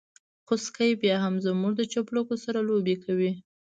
خوسکي 0.45 0.91
بيا 1.01 1.15
هم 1.25 1.35
زموږ 1.45 1.73
د 1.77 1.81
چپلکو 1.93 2.33
سره 2.43 2.59
لوبې 2.69 2.95
کوي. 3.03 3.31